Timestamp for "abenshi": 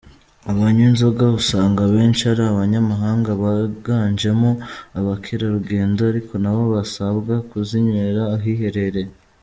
1.83-2.23